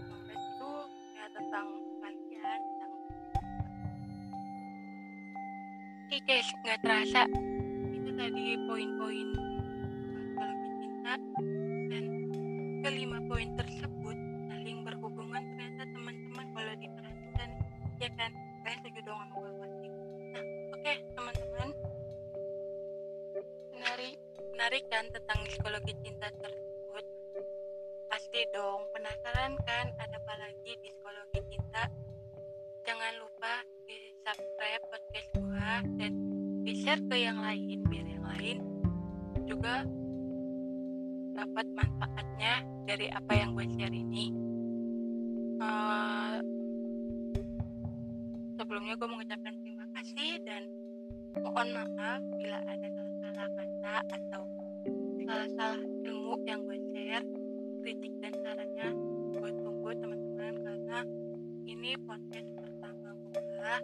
knowledge 0.07 0.39
itu 0.39 0.71
ya 1.17 1.25
tentang 1.35 1.67
kalian 1.99 2.59
tentang 2.63 2.91
oke 6.07 6.17
guys 6.23 6.49
nggak 6.63 6.79
terasa. 6.79 7.21
Itu 7.91 8.09
tadi 8.15 8.45
poin-poin 8.69 9.27
psikologi 10.15 10.69
cinta 10.79 11.13
dan 11.91 12.03
kelima 12.87 13.19
poin 13.27 13.49
tersebut 13.59 14.17
saling 14.47 14.79
berhubungan. 14.87 15.43
Ternyata 15.59 15.83
teman-teman 15.91 16.45
kalau 16.55 16.73
diperhatikan 16.79 17.49
ya 17.99 18.09
kan? 18.15 18.31
Kalian 18.61 18.79
setuju 18.85 18.99
dong 19.03 19.19
sama 19.19 19.33
gue 19.35 19.51
nah 20.31 20.43
oke 20.71 20.79
okay, 20.79 20.95
teman-teman. 21.17 21.69
Menarik 23.75 24.15
menarik 24.55 24.83
kan 24.87 25.03
tentang 25.11 25.39
psikologi 25.49 25.93
cinta 26.05 26.29
tersebut 26.39 26.60
penasaran 29.21 29.53
kan 29.69 29.85
ada 30.01 30.17
apa 30.17 30.33
lagi 30.33 30.73
di 30.81 30.89
psikologi 30.89 31.39
cinta 31.53 31.85
jangan 32.81 33.13
lupa 33.21 33.53
di 33.85 34.17
subscribe 34.25 34.83
podcast 34.89 35.29
gua 35.37 35.73
dan 36.01 36.11
di 36.65 36.73
share 36.81 37.05
ke 37.05 37.21
yang 37.21 37.37
lain 37.37 37.85
biar 37.85 38.07
yang 38.09 38.25
lain 38.25 38.57
juga 39.45 39.85
dapat 41.37 41.65
manfaatnya 41.69 42.65
dari 42.89 43.13
apa 43.13 43.31
yang 43.37 43.53
gue 43.53 43.65
share 43.77 43.93
ini. 43.93 44.33
Uh, 45.61 46.41
sebelumnya 48.57 48.97
gue 48.97 49.05
mengucapkan 49.05 49.53
terima 49.61 49.85
kasih 50.01 50.41
dan 50.49 50.65
mohon 51.45 51.77
maaf 51.77 52.25
bila 52.41 52.57
ada 52.65 52.87
salah-salah 52.89 53.49
kata 53.53 53.95
atau 54.17 54.41
salah-salah 55.29 55.81
ilmu 56.09 56.41
yang 56.49 56.65
gue 56.65 56.81
share 56.89 57.25
kritik 57.85 58.13
dan 58.17 58.33
sarannya 58.41 59.10
tunggu 59.91 60.07
teman-teman 60.07 60.55
karena 60.63 60.99
ini 61.67 61.91
podcast 62.07 62.47
pertama 62.55 63.11
gue 63.11 63.75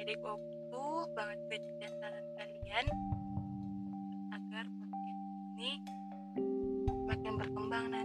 jadi 0.00 0.12
gue 0.16 0.34
butuh 0.40 1.04
banget 1.12 1.38
kritik 1.52 1.74
dan 1.84 1.92
saran 2.00 2.26
kalian 2.32 2.86
agar 4.32 4.64
podcast 4.64 5.20
ini 5.52 5.72
makin 7.04 7.32
berkembang 7.36 7.92
nantinya 7.92 8.03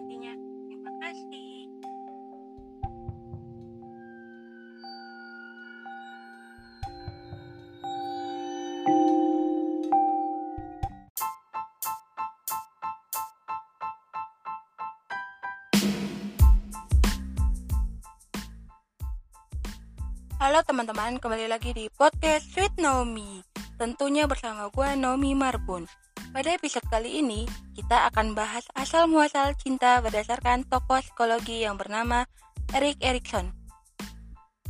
Halo 20.60 20.76
teman-teman, 20.76 21.24
kembali 21.24 21.48
lagi 21.48 21.72
di 21.72 21.88
podcast 21.88 22.52
Sweet 22.52 22.84
Nomi. 22.84 23.40
Tentunya 23.80 24.28
bersama 24.28 24.68
gue 24.68 24.92
Nomi 25.00 25.32
Marbun. 25.32 25.88
Pada 26.36 26.52
episode 26.52 26.84
kali 26.92 27.24
ini, 27.24 27.48
kita 27.80 28.12
akan 28.12 28.36
bahas 28.36 28.68
asal-muasal 28.76 29.56
cinta 29.56 30.04
berdasarkan 30.04 30.68
tokoh 30.68 31.00
psikologi 31.00 31.64
yang 31.64 31.80
bernama 31.80 32.28
Erik 32.76 33.00
Erikson. 33.00 33.56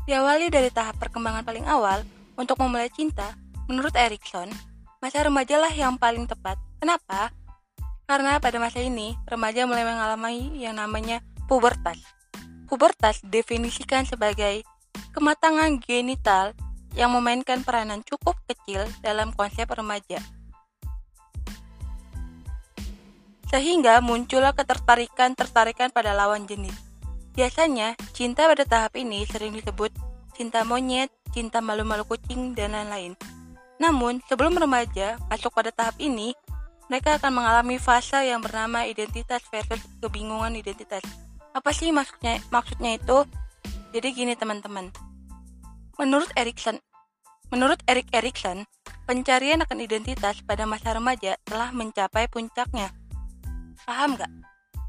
Diawali 0.05 0.53
dari 0.53 0.69
tahap 0.69 1.01
perkembangan 1.01 1.41
paling 1.41 1.65
awal, 1.65 2.05
untuk 2.37 2.61
memulai 2.61 2.93
cinta, 2.93 3.33
menurut 3.65 3.97
Erikson, 3.97 4.53
masa 5.01 5.25
remajalah 5.25 5.73
yang 5.73 5.97
paling 5.97 6.29
tepat. 6.29 6.61
Kenapa? 6.77 7.33
Karena 8.05 8.37
pada 8.37 8.61
masa 8.61 8.77
ini, 8.77 9.17
remaja 9.25 9.65
mulai 9.65 9.89
mengalami 9.89 10.53
yang 10.53 10.77
namanya 10.77 11.25
pubertas. 11.49 11.97
Pubertas 12.69 13.25
definisikan 13.25 14.05
sebagai 14.05 14.61
kematangan 15.13 15.81
genital 15.83 16.53
yang 16.97 17.13
memainkan 17.13 17.61
peranan 17.61 18.01
cukup 18.05 18.37
kecil 18.49 18.85
dalam 19.05 19.33
konsep 19.33 19.69
remaja. 19.69 20.21
Sehingga 23.49 23.97
muncullah 24.01 24.53
ketertarikan-tertarikan 24.53 25.89
pada 25.89 26.13
lawan 26.13 26.45
jenis. 26.45 26.75
Biasanya, 27.33 27.97
cinta 28.13 28.45
pada 28.45 28.65
tahap 28.65 28.93
ini 28.99 29.25
sering 29.25 29.57
disebut 29.57 29.89
cinta 30.37 30.63
monyet, 30.63 31.11
cinta 31.35 31.59
malu-malu 31.59 32.05
kucing, 32.05 32.55
dan 32.55 32.71
lain-lain. 32.71 33.17
Namun, 33.75 34.23
sebelum 34.27 34.55
remaja 34.55 35.19
masuk 35.27 35.51
pada 35.51 35.71
tahap 35.73 35.99
ini, 35.99 36.31
mereka 36.87 37.19
akan 37.21 37.43
mengalami 37.43 37.77
fase 37.77 38.27
yang 38.27 38.41
bernama 38.41 38.87
identitas 38.87 39.43
versus 39.51 39.83
kebingungan 39.99 40.55
identitas. 40.57 41.03
Apa 41.53 41.75
sih 41.75 41.91
maksudnya? 41.91 42.39
Maksudnya 42.49 42.97
itu, 42.97 43.23
jadi 43.89 44.07
gini 44.13 44.33
teman-teman. 44.37 44.93
Menurut 45.99 46.31
Erikson, 46.37 46.79
menurut 47.51 47.81
Erik 47.89 48.07
Erikson, 48.15 48.63
pencarian 49.03 49.61
akan 49.65 49.79
identitas 49.83 50.39
pada 50.45 50.63
masa 50.63 50.95
remaja 50.95 51.35
telah 51.43 51.73
mencapai 51.75 52.29
puncaknya. 52.31 52.93
Paham 53.83 54.15
nggak? 54.15 54.31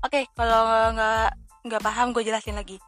Oke, 0.07 0.29
kalau 0.37 0.95
nggak 0.95 1.29
nggak 1.67 1.83
paham 1.83 2.13
gue 2.17 2.23
jelasin 2.25 2.57
lagi. 2.57 2.79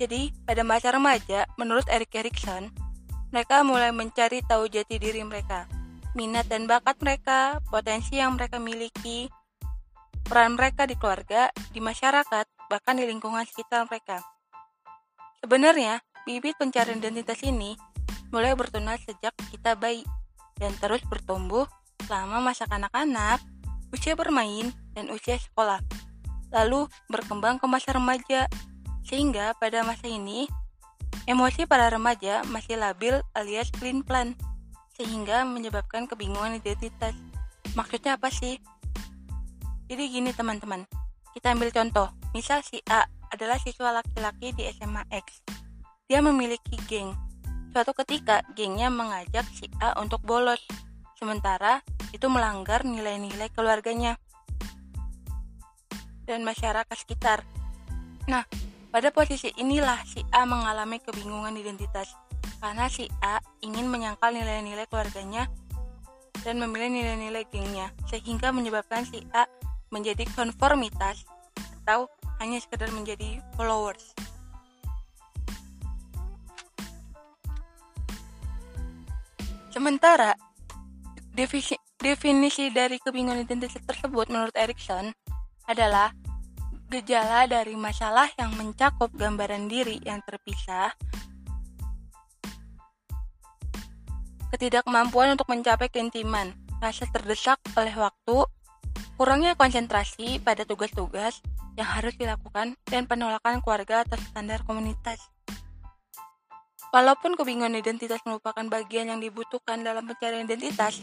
Jadi, 0.00 0.32
pada 0.48 0.64
masa 0.64 0.94
remaja, 0.94 1.44
menurut 1.60 1.84
Erik 1.90 2.14
Erikson, 2.16 2.72
mereka 3.30 3.60
mulai 3.62 3.92
mencari 3.92 4.40
tahu 4.46 4.66
jati 4.68 4.96
diri 4.96 5.20
mereka 5.22 5.68
minat 6.12 6.44
dan 6.48 6.68
bakat 6.68 7.00
mereka, 7.00 7.60
potensi 7.72 8.20
yang 8.20 8.36
mereka 8.36 8.60
miliki, 8.60 9.32
peran 10.24 10.56
mereka 10.56 10.84
di 10.84 10.96
keluarga, 10.96 11.48
di 11.72 11.80
masyarakat, 11.80 12.46
bahkan 12.68 12.94
di 12.96 13.08
lingkungan 13.08 13.44
sekitar 13.48 13.88
mereka. 13.88 14.20
Sebenarnya, 15.42 15.98
bibit 16.22 16.54
pencarian 16.54 17.02
identitas 17.02 17.42
ini 17.42 17.74
mulai 18.30 18.54
bertunas 18.54 19.02
sejak 19.02 19.34
kita 19.50 19.74
bayi 19.74 20.06
dan 20.54 20.70
terus 20.78 21.02
bertumbuh 21.10 21.66
selama 22.06 22.38
masa 22.38 22.70
kanak-kanak, 22.70 23.42
usia 23.90 24.14
bermain, 24.14 24.70
dan 24.94 25.10
usia 25.10 25.34
sekolah. 25.42 25.82
Lalu 26.54 26.86
berkembang 27.10 27.58
ke 27.58 27.66
masa 27.66 27.90
remaja, 27.90 28.46
sehingga 29.02 29.58
pada 29.58 29.82
masa 29.82 30.06
ini, 30.06 30.46
emosi 31.26 31.66
para 31.66 31.90
remaja 31.90 32.46
masih 32.46 32.78
labil 32.78 33.18
alias 33.34 33.68
clean 33.82 34.06
plan 34.06 34.38
sehingga 34.94 35.42
menyebabkan 35.42 36.06
kebingungan 36.06 36.62
identitas. 36.62 37.18
Maksudnya 37.74 38.14
apa 38.14 38.30
sih? 38.30 38.62
Jadi 39.90 40.04
gini 40.06 40.30
teman-teman, 40.30 40.86
kita 41.34 41.50
ambil 41.50 41.74
contoh. 41.74 42.08
Misal 42.30 42.62
si 42.62 42.78
A 42.86 43.04
adalah 43.32 43.56
siswa 43.56 43.90
laki-laki 43.96 44.52
di 44.52 44.68
SMA 44.76 45.08
X. 45.08 45.40
Dia 46.06 46.20
memiliki 46.20 46.76
geng. 46.84 47.16
Suatu 47.72 47.96
ketika, 47.96 48.44
gengnya 48.52 48.92
mengajak 48.92 49.48
si 49.56 49.66
A 49.80 49.96
untuk 49.96 50.20
bolos. 50.20 50.60
Sementara 51.16 51.80
itu 52.12 52.28
melanggar 52.28 52.84
nilai-nilai 52.84 53.48
keluarganya 53.56 54.20
dan 56.28 56.44
masyarakat 56.44 56.96
sekitar. 56.96 57.40
Nah, 58.28 58.44
pada 58.92 59.08
posisi 59.08 59.48
inilah 59.56 60.04
si 60.04 60.20
A 60.36 60.44
mengalami 60.44 61.00
kebingungan 61.00 61.56
identitas 61.56 62.12
karena 62.60 62.86
si 62.92 63.08
A 63.24 63.40
ingin 63.64 63.88
menyangkal 63.88 64.30
nilai-nilai 64.30 64.86
keluarganya 64.86 65.48
dan 66.44 66.58
memilih 66.58 66.90
nilai-nilai 66.90 67.46
gengnya, 67.48 67.90
sehingga 68.10 68.50
menyebabkan 68.52 69.06
si 69.06 69.22
A 69.32 69.46
menjadi 69.94 70.26
konformitas 70.34 71.24
atau 71.82 72.10
hanya 72.42 72.58
sekedar 72.58 72.90
menjadi 72.90 73.38
followers. 73.54 74.02
Sementara, 79.70 80.34
definisi, 81.30 81.78
definisi 82.02 82.68
dari 82.74 82.98
kebingungan 82.98 83.46
identitas 83.46 83.78
tersebut 83.86 84.26
menurut 84.26 84.52
Erikson 84.58 85.14
adalah 85.70 86.10
gejala 86.90 87.46
dari 87.46 87.78
masalah 87.78 88.28
yang 88.36 88.52
mencakup 88.58 89.08
gambaran 89.14 89.70
diri 89.70 90.02
yang 90.04 90.20
terpisah 90.26 90.92
ketidakmampuan 94.52 95.32
untuk 95.32 95.48
mencapai 95.48 95.88
keintiman, 95.88 96.52
rasa 96.76 97.08
terdesak 97.08 97.56
oleh 97.72 97.96
waktu, 97.96 98.44
kurangnya 99.16 99.54
konsentrasi 99.54 100.40
pada 100.40 100.64
tugas-tugas 100.64 101.42
yang 101.76 101.88
harus 101.88 102.12
dilakukan, 102.20 102.76
dan 102.84 103.08
penolakan 103.08 103.64
keluarga 103.64 104.04
atas 104.04 104.20
standar 104.28 104.60
komunitas. 104.68 105.18
Walaupun 106.92 107.32
kebingungan 107.40 107.72
identitas 107.80 108.20
merupakan 108.28 108.68
bagian 108.68 109.08
yang 109.08 109.20
dibutuhkan 109.24 109.80
dalam 109.80 110.04
pencarian 110.04 110.44
identitas, 110.44 111.00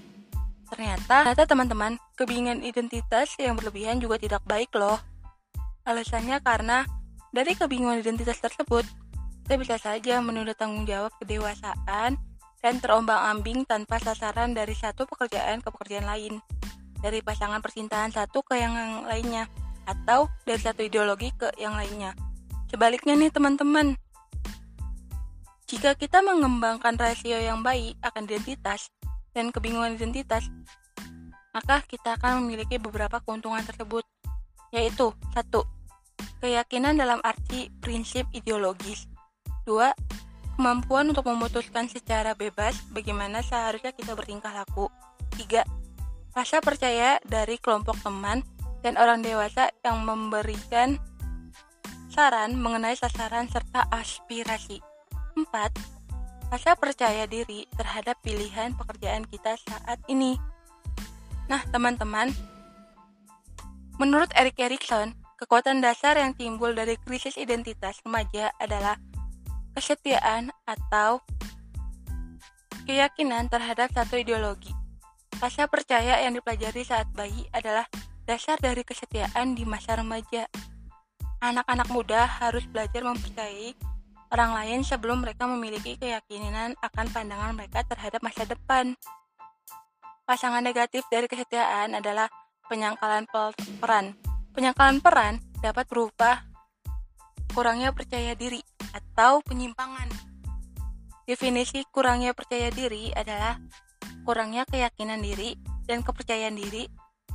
ternyata, 0.70 1.26
ternyata 1.26 1.50
teman-teman, 1.50 1.98
kebingungan 2.14 2.62
identitas 2.62 3.34
yang 3.42 3.58
berlebihan 3.58 3.98
juga 3.98 4.22
tidak 4.22 4.46
baik 4.46 4.70
loh. 4.78 5.02
Alasannya 5.90 6.38
karena 6.46 6.86
dari 7.34 7.58
kebingungan 7.58 8.06
identitas 8.06 8.38
tersebut, 8.38 8.86
kita 9.50 9.58
bisa 9.58 9.82
saja 9.82 10.22
menunda 10.22 10.54
tanggung 10.54 10.86
jawab 10.86 11.10
kedewasaan 11.18 12.22
dan 12.62 12.74
terombang-ambing 12.78 13.66
tanpa 13.66 13.98
sasaran 13.98 14.54
dari 14.54 14.78
satu 14.78 15.10
pekerjaan 15.10 15.66
ke 15.66 15.74
pekerjaan 15.74 16.06
lain, 16.06 16.38
dari 17.00 17.24
pasangan 17.24 17.64
percintaan 17.64 18.12
satu 18.12 18.44
ke 18.44 18.60
yang 18.60 19.04
lainnya, 19.08 19.48
atau 19.88 20.30
dari 20.46 20.62
satu 20.62 20.86
ideologi 20.86 21.34
ke 21.34 21.50
yang 21.58 21.74
lainnya. 21.76 22.14
Sebaliknya 22.70 23.18
nih 23.18 23.34
teman-teman, 23.34 23.98
jika 25.66 25.98
kita 25.98 26.22
mengembangkan 26.22 26.98
rasio 26.98 27.38
yang 27.38 27.66
baik 27.66 27.98
akan 28.06 28.30
identitas 28.30 28.94
dan 29.34 29.50
kebingungan 29.50 29.98
identitas, 29.98 30.46
maka 31.56 31.82
kita 31.86 32.18
akan 32.18 32.46
memiliki 32.46 32.78
beberapa 32.78 33.18
keuntungan 33.26 33.66
tersebut, 33.66 34.06
yaitu 34.70 35.10
satu, 35.34 35.66
keyakinan 36.44 36.98
dalam 36.98 37.18
arti 37.26 37.74
prinsip 37.82 38.30
ideologis. 38.34 39.10
Dua, 39.66 39.94
Kemampuan 40.60 41.08
untuk 41.08 41.24
memutuskan 41.24 41.88
secara 41.88 42.36
bebas 42.36 42.76
bagaimana 42.92 43.40
seharusnya 43.40 43.96
kita 43.96 44.12
bertingkah 44.12 44.52
laku. 44.52 44.92
3. 45.40 45.64
Rasa 46.40 46.64
percaya 46.64 47.20
dari 47.28 47.60
kelompok 47.60 48.00
teman 48.00 48.40
dan 48.80 48.96
orang 48.96 49.20
dewasa 49.20 49.76
yang 49.84 50.08
memberikan 50.08 50.96
saran 52.08 52.56
mengenai 52.56 52.96
sasaran 52.96 53.52
serta 53.52 53.84
aspirasi. 53.92 54.80
4. 55.36 55.44
Rasa 56.48 56.80
percaya 56.80 57.28
diri 57.28 57.68
terhadap 57.76 58.24
pilihan 58.24 58.72
pekerjaan 58.80 59.28
kita 59.28 59.60
saat 59.60 60.00
ini. 60.08 60.40
Nah, 61.52 61.60
teman-teman, 61.76 62.32
menurut 64.00 64.32
Erik 64.32 64.64
Erikson, 64.64 65.20
kekuatan 65.44 65.84
dasar 65.84 66.16
yang 66.16 66.32
timbul 66.40 66.72
dari 66.72 66.96
krisis 67.04 67.36
identitas 67.36 68.00
remaja 68.08 68.56
adalah 68.64 68.96
kesetiaan 69.76 70.56
atau 70.64 71.20
keyakinan 72.88 73.52
terhadap 73.52 73.92
satu 73.92 74.16
ideologi. 74.16 74.79
Rasa 75.40 75.72
percaya 75.72 76.20
yang 76.20 76.36
dipelajari 76.36 76.84
saat 76.84 77.08
bayi 77.16 77.48
adalah 77.56 77.88
dasar 78.28 78.60
dari 78.60 78.84
kesetiaan 78.84 79.56
di 79.56 79.64
masa 79.64 79.96
remaja. 79.96 80.52
Anak-anak 81.40 81.88
muda 81.96 82.28
harus 82.28 82.68
belajar 82.68 83.08
mempercayai 83.08 83.72
orang 84.36 84.52
lain 84.52 84.80
sebelum 84.84 85.24
mereka 85.24 85.48
memiliki 85.48 85.96
keyakinan 85.96 86.76
akan 86.84 87.08
pandangan 87.16 87.56
mereka 87.56 87.88
terhadap 87.88 88.20
masa 88.20 88.44
depan. 88.44 89.00
Pasangan 90.28 90.60
negatif 90.60 91.08
dari 91.08 91.26
kesetiaan 91.32 91.96
adalah 91.96 92.28
penyangkalan 92.68 93.24
peran. 93.80 94.20
Penyangkalan 94.52 95.00
peran 95.00 95.40
dapat 95.64 95.88
berupa 95.88 96.44
kurangnya 97.56 97.96
percaya 97.96 98.36
diri 98.36 98.60
atau 98.92 99.40
penyimpangan. 99.42 100.12
Definisi 101.24 101.82
kurangnya 101.90 102.36
percaya 102.36 102.70
diri 102.70 103.10
adalah 103.16 103.58
kurangnya 104.28 104.64
keyakinan 104.68 105.20
diri 105.24 105.56
dan 105.90 106.06
kepercayaan 106.06 106.56
diri 106.56 106.88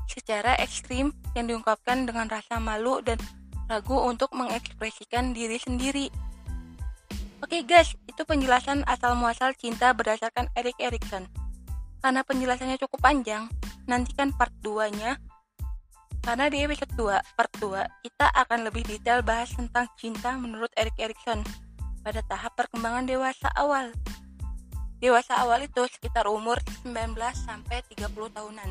secara 0.09 0.57
ekstrim 0.61 1.11
yang 1.33 1.49
diungkapkan 1.49 2.05
dengan 2.05 2.29
rasa 2.29 2.61
malu 2.61 3.01
dan 3.01 3.16
ragu 3.68 3.97
untuk 4.05 4.31
mengekspresikan 4.37 5.33
diri 5.33 5.57
sendiri. 5.57 6.07
Oke 7.44 7.61
guys, 7.64 7.92
itu 8.09 8.25
penjelasan 8.25 8.88
asal 8.88 9.16
muasal 9.16 9.53
cinta 9.57 9.92
berdasarkan 9.92 10.49
Erik 10.57 10.77
Erikson. 10.81 11.29
Karena 12.01 12.25
penjelasannya 12.25 12.81
cukup 12.81 13.01
panjang, 13.05 13.49
nantikan 13.85 14.33
part 14.33 14.53
2-nya. 14.64 15.20
Karena 16.25 16.49
di 16.49 16.64
episode 16.64 16.92
2, 16.97 17.37
part 17.37 17.53
2, 17.61 17.85
kita 18.01 18.33
akan 18.33 18.64
lebih 18.64 18.85
detail 18.88 19.20
bahas 19.20 19.53
tentang 19.53 19.88
cinta 20.01 20.33
menurut 20.40 20.73
Erik 20.73 20.97
Erikson 20.97 21.44
pada 22.01 22.25
tahap 22.25 22.57
perkembangan 22.57 23.05
dewasa 23.05 23.53
awal. 23.57 23.92
Dewasa 25.03 25.43
awal 25.43 25.67
itu 25.67 25.83
sekitar 25.91 26.27
umur 26.31 26.59
19 26.87 27.15
sampai 27.35 27.83
30 27.93 28.11
tahunan. 28.11 28.71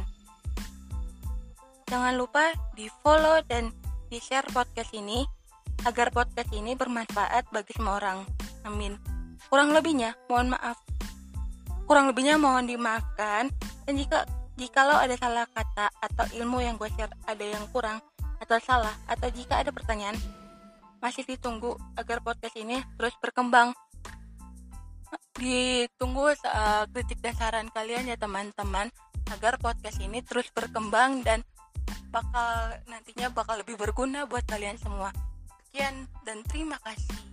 Jangan 1.87 2.13
lupa 2.15 2.55
di 2.73 2.87
follow 3.03 3.43
dan 3.45 3.69
di 4.07 4.17
share 4.17 4.47
podcast 4.49 4.91
ini 4.95 5.27
agar 5.83 6.09
podcast 6.09 6.49
ini 6.55 6.73
bermanfaat 6.73 7.51
bagi 7.51 7.75
semua 7.75 7.99
orang. 7.99 8.23
Amin. 8.63 8.95
Kurang 9.51 9.75
lebihnya, 9.75 10.15
mohon 10.31 10.55
maaf. 10.55 10.79
Kurang 11.83 12.09
lebihnya 12.09 12.39
mohon 12.39 12.65
dimaafkan 12.65 13.51
dan 13.83 13.93
jika 13.99 14.23
jikalau 14.55 14.95
ada 14.95 15.17
salah 15.17 15.49
kata 15.49 15.89
atau 15.99 16.25
ilmu 16.39 16.61
yang 16.63 16.79
gue 16.79 16.87
share 16.93 17.11
ada 17.25 17.43
yang 17.43 17.65
kurang 17.73 17.99
atau 18.39 18.57
salah 18.61 18.93
atau 19.09 19.27
jika 19.33 19.59
ada 19.59 19.73
pertanyaan 19.73 20.15
masih 21.03 21.25
ditunggu 21.27 21.75
agar 21.99 22.23
podcast 22.23 22.55
ini 22.55 22.79
terus 22.95 23.11
berkembang 23.19 23.75
ditunggu 25.35 26.33
uh, 26.45 26.85
kritik 26.93 27.19
dan 27.19 27.33
saran 27.35 27.67
kalian 27.73 28.09
ya 28.09 28.17
teman-teman 28.19 28.91
agar 29.31 29.57
podcast 29.57 29.97
ini 30.03 30.21
terus 30.21 30.47
berkembang 30.53 31.23
dan 31.25 31.41
bakal 32.13 32.77
nantinya 32.85 33.33
bakal 33.33 33.57
lebih 33.57 33.75
berguna 33.75 34.29
buat 34.29 34.45
kalian 34.45 34.77
semua. 34.77 35.09
Sekian 35.65 36.05
dan 36.21 36.45
terima 36.45 36.77
kasih 36.85 37.32